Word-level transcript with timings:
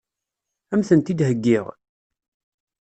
Ad 0.73 0.77
m-tent-id-heggiɣ? 0.79 1.65